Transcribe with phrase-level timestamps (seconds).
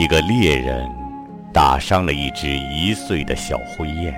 [0.00, 0.90] 一个猎人
[1.52, 4.14] 打伤了一只一岁的小灰雁。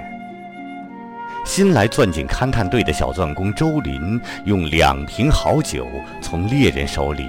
[1.44, 5.84] 新来钻井勘探队的小钻工周林用两瓶好酒
[6.20, 7.26] 从猎人手里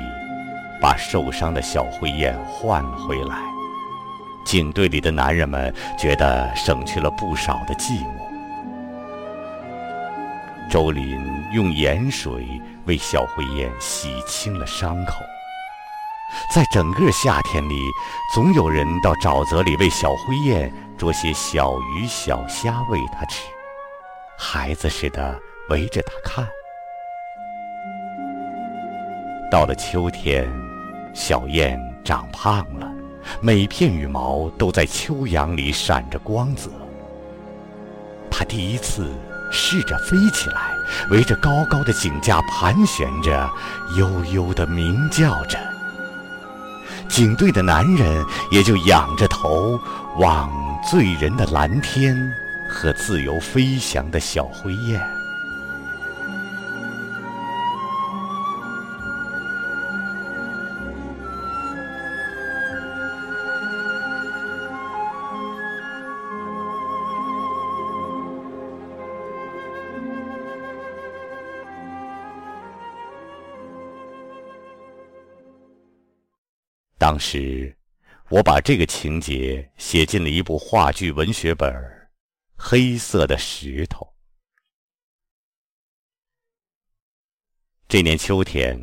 [0.80, 3.40] 把受伤的小灰雁换回来。
[4.46, 8.22] 井队里的男人们觉得省去了不少的寂寞。
[10.70, 11.20] 周林
[11.52, 15.16] 用盐水为小灰雁洗清了伤口。
[16.54, 17.76] 在整个夏天里，
[18.34, 23.44] 总有人到沼泽里为小灰雁捉些小鱼小虾喂它吃，
[24.38, 26.48] 孩子似的围着它看。
[29.52, 30.52] 到了秋天，
[31.14, 32.92] 小雁长胖了，
[33.40, 36.70] 每片羽毛都在秋阳里闪着光泽。
[38.32, 39.16] 它第一次
[39.52, 40.72] 试着飞起来，
[41.12, 43.50] 围着高高的井架盘旋着，
[43.98, 45.73] 悠悠地鸣叫着。
[47.10, 49.80] 警队的男人也就仰着头
[50.18, 50.50] 望
[50.90, 52.16] 醉人的蓝天
[52.70, 55.23] 和自由飞翔的小灰雁。
[77.04, 77.76] 当时，
[78.30, 81.70] 我把这个情节写进了一部话剧文学本
[82.56, 84.06] 《黑色的石头》。
[87.90, 88.80] 这年秋天，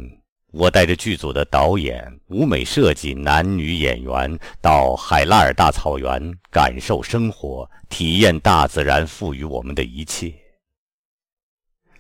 [0.48, 6.20] 我带着剧组的导演、舞美设计、男女演员到海拉尔大草原
[6.50, 10.30] 感受生活，体验大自然赋予我们的一切。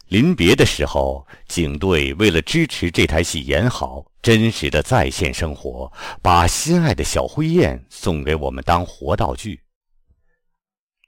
[0.08, 4.04] 临别的时候，警队为了支持这台戏演好。
[4.22, 5.90] 真实的在线生活，
[6.22, 9.62] 把心爱的小灰雁送给我们当活道具。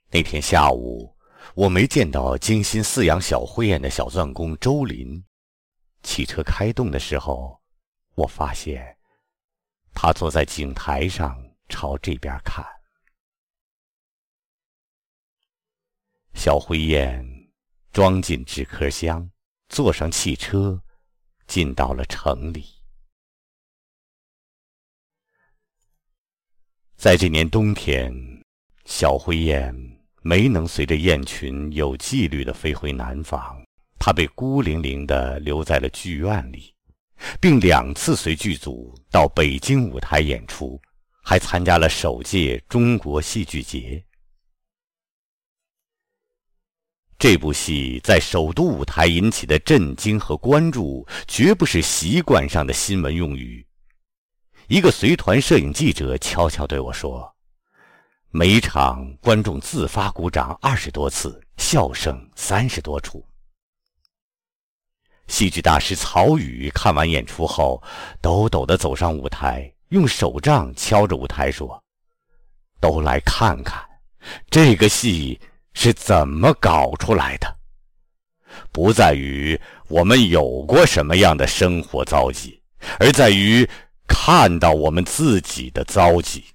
[0.09, 1.15] 那天下午，
[1.53, 5.23] 我没见到精心饲养小灰雁的小钻工周林。
[6.01, 7.61] 汽车开动的时候，
[8.15, 8.97] 我发现
[9.93, 12.65] 他坐在井台上朝这边看。
[16.33, 17.23] 小灰雁
[17.91, 19.29] 装进纸壳箱，
[19.69, 20.81] 坐上汽车，
[21.47, 22.82] 进到了城里。
[27.03, 28.15] 在这年冬天，
[28.85, 29.75] 小灰雁
[30.21, 33.61] 没能随着雁群有纪律地飞回南方，
[33.99, 36.73] 它被孤零零地留在了剧院里，
[37.41, 40.81] 并两次随剧组到北京舞台演出，
[41.21, 44.01] 还参加了首届中国戏剧节。
[47.19, 53.67] 这部戏在首都舞台引起的震惊和关注，绝不是习惯上的新闻用语。
[54.67, 57.29] 一个随团摄影记者悄悄对我说
[58.31, 63.25] ：“每场观众自发鼓掌二十多次，笑声三十多处。”
[65.27, 67.83] 戏剧大师曹禺看完演出后，
[68.21, 71.81] 抖抖地走上舞台，用手杖敲着舞台说
[72.79, 73.83] ：“都来看看，
[74.49, 75.39] 这个戏
[75.73, 77.53] 是怎么搞出来的。
[78.71, 79.59] 不在于
[79.89, 82.63] 我们有过什么样的生活遭际，
[82.97, 83.69] 而在于……”
[84.07, 86.45] 看到我们自己的遭际，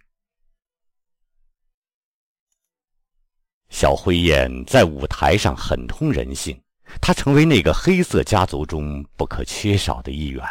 [3.69, 6.61] 小灰雁在舞台上很通人性，
[7.01, 10.45] 它成为那个黑色家族中不可缺少的一员。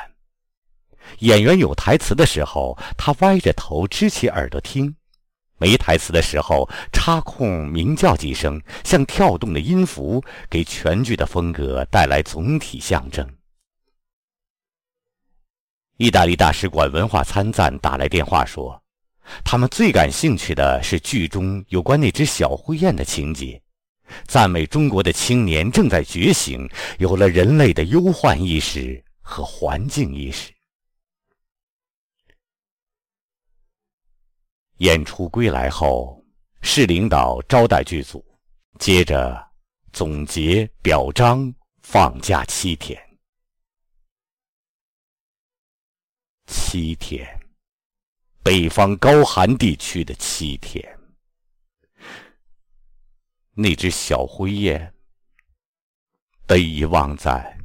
[1.20, 4.94] 演员有台词的时候，它歪着头支起耳朵听；
[5.58, 13.37] 没台词的时候，插空鸣叫几声，像跳动的音符，给全剧的风格带来总体象征。
[15.98, 18.80] 意大利大使馆文化参赞打来电话说，
[19.44, 23.60] 他们最感兴趣的是剧中有关那只小灰雁的情节，
[24.28, 30.52] 赞美中国的青年正在觉醒，有了人类的忧患意识和环境意识。
[34.78, 36.24] 演出归来后，
[36.62, 38.24] 市领导招待剧组，
[38.78, 39.44] 接着
[39.92, 41.52] 总结表彰，
[41.82, 43.07] 放假七天。
[46.48, 47.28] 七天，
[48.42, 51.00] 北方高寒地区的七天，
[53.54, 54.94] 那只小灰雁
[56.46, 57.58] 被遗忘在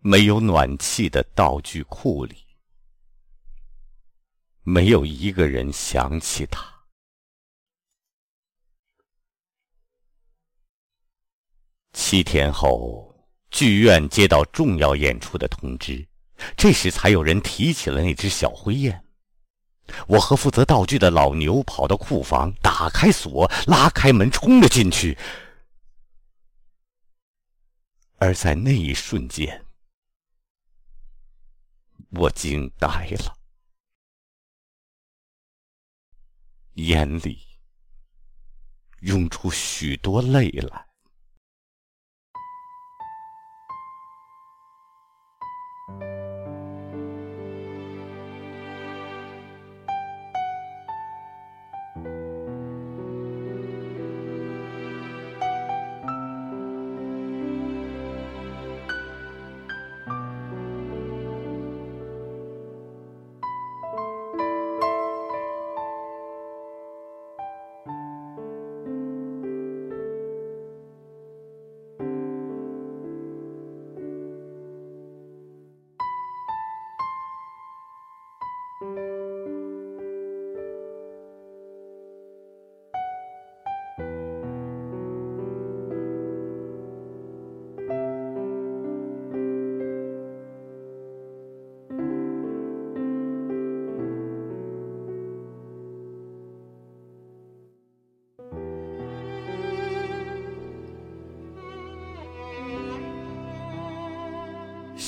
[0.00, 2.36] 没有暖气的道具库里，
[4.62, 6.70] 没有一个人想起它。
[11.94, 16.06] 七天后，剧院接到重要演出的通知。
[16.56, 19.04] 这时才有人提起了那只小灰雁。
[20.08, 25.16] 我和负责道具的老牛跑到库房，打开锁，拉开门，冲了进去。
[28.18, 29.64] 而在那一瞬间，
[32.10, 33.36] 我惊呆了，
[36.74, 37.38] 眼里
[39.00, 40.85] 涌出许多泪来。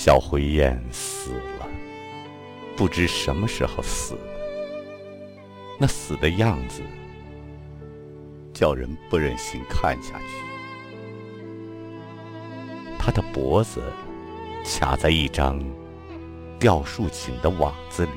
[0.08, 1.68] 小灰雁死了，
[2.74, 4.20] 不知什么时候死的。
[5.78, 6.80] 那死的样子，
[8.54, 10.24] 叫人不忍心看下去。
[12.98, 13.82] 它的脖子
[14.64, 15.62] 卡在一张
[16.58, 18.12] 吊树锦的网子里，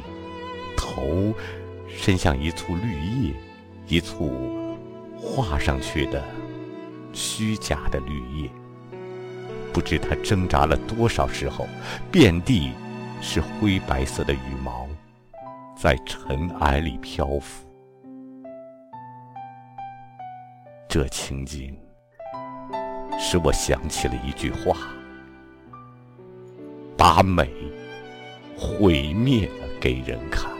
[0.78, 1.34] 头
[1.90, 3.34] 伸向一簇绿叶，
[3.90, 4.78] 一簇
[5.20, 6.24] 画上去的
[7.12, 8.50] 虚假的绿叶。
[9.74, 11.68] 不知他挣扎了多少时候，
[12.12, 12.72] 遍地
[13.22, 14.88] 是灰白色的羽毛，
[15.78, 17.66] 在尘埃里漂浮。
[20.90, 21.78] 这情景
[23.18, 24.76] 使我想起了一句话：
[26.98, 27.50] 把美
[28.58, 30.52] 毁灭了给人看。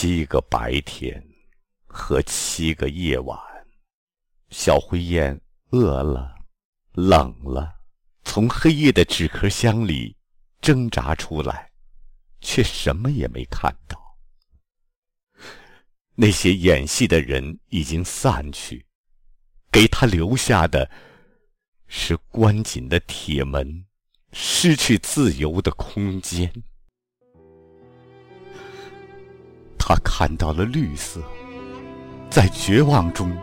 [0.00, 1.20] 七个白天
[1.84, 3.36] 和七个夜晚，
[4.48, 5.36] 小灰雁
[5.70, 6.36] 饿了、
[6.92, 7.80] 冷了，
[8.22, 10.16] 从黑夜的纸壳箱里
[10.60, 11.72] 挣扎出来，
[12.40, 14.00] 却什么也没看到。
[16.14, 18.86] 那些演戏的人已经散去，
[19.72, 20.88] 给他留下的
[21.88, 23.84] 是关紧的铁门，
[24.30, 26.52] 失去自由的空间。
[29.88, 31.18] 他看到了绿色，
[32.28, 33.34] 在绝望中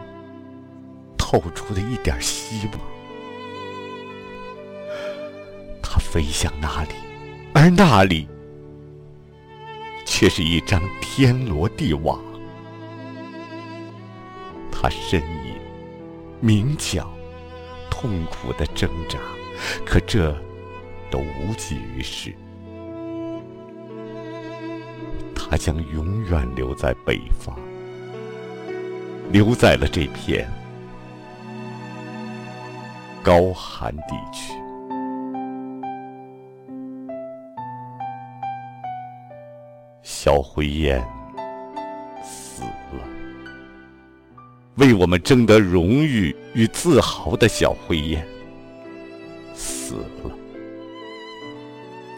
[1.17, 2.79] 透出了一点希望。
[5.81, 6.89] 他飞向那里，
[7.51, 8.27] 而那里
[10.05, 12.21] 却是一张天罗地网。
[14.71, 15.55] 他呻吟、
[16.41, 17.11] 鸣叫、
[17.89, 19.17] 痛苦的挣扎，
[19.83, 20.31] 可这
[21.09, 22.31] 都无济于事。
[25.47, 27.55] 他将永远留在北方，
[29.31, 30.49] 留在了这片
[33.23, 34.53] 高寒地区。
[40.01, 40.99] 小灰雁
[42.23, 43.07] 死了，
[44.75, 48.25] 为我们争得荣誉与自豪的小灰雁
[49.53, 50.31] 死了，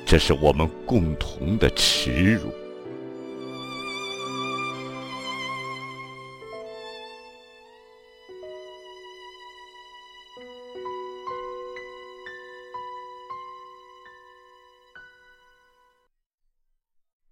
[0.05, 2.49] 这是我们共同的耻辱。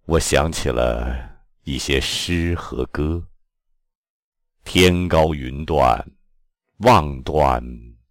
[0.06, 3.28] 我想起了一些诗和歌。
[4.62, 6.12] 天高云断，
[6.78, 7.60] 望断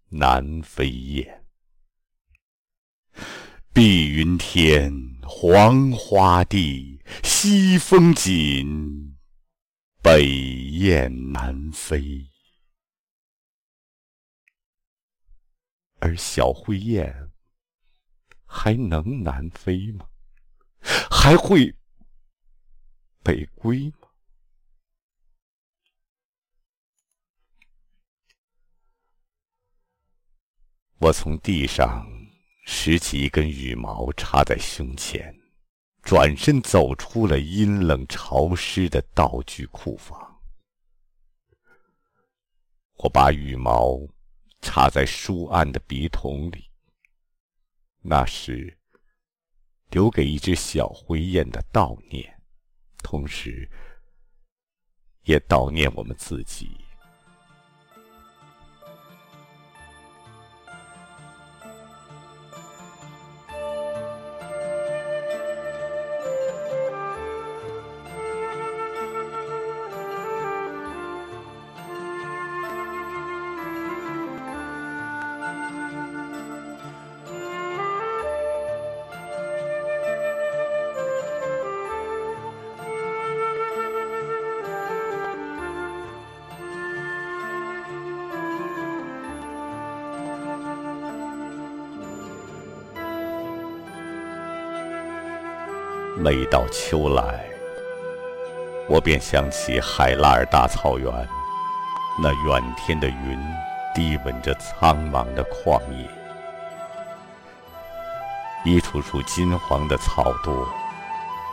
[0.08, 1.44] 南飞雁。
[3.72, 9.16] 碧云天，黄花地，西风紧，
[10.02, 10.26] 北
[10.72, 12.26] 雁南飞。
[15.98, 17.30] 而小灰雁
[18.44, 20.06] 还能南飞吗？
[21.10, 21.75] 还会？
[23.26, 24.08] 北归吗？
[30.98, 32.06] 我从地上
[32.66, 35.36] 拾起一根羽毛插在胸前，
[36.02, 40.40] 转身走出了阴冷潮湿的道具库房。
[42.98, 43.98] 我把羽毛
[44.60, 46.70] 插在书案的笔筒里，
[48.02, 48.78] 那是
[49.90, 52.35] 留给一只小灰雁的悼念，
[53.06, 53.70] 同时
[55.26, 56.85] 也悼念我们自己。
[96.26, 97.46] 每到秋来，
[98.88, 101.08] 我便想起海拉尔大草原，
[102.20, 103.38] 那远天的云
[103.94, 106.10] 低吻着苍茫的旷野，
[108.64, 110.66] 一处处金黄的草垛，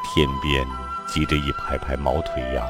[0.06, 0.66] 天边
[1.08, 2.68] 积着一排排毛腿羊，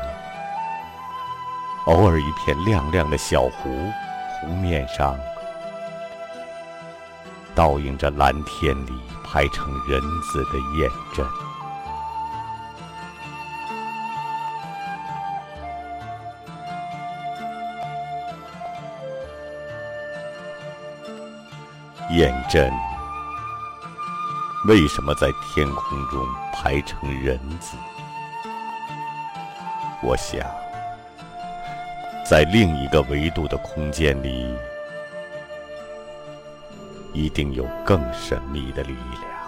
[1.86, 3.89] 偶尔一片亮亮的小湖，
[4.41, 5.17] 湖面上
[7.55, 8.91] 倒映着蓝天里
[9.24, 11.25] 排成人字的雁阵。
[22.15, 22.72] 雁阵
[24.67, 27.75] 为什么在天空中排成人字？
[30.03, 30.46] 我想，
[32.24, 34.55] 在另一个维度的空间里，
[37.13, 39.42] 一定有更神秘的力量。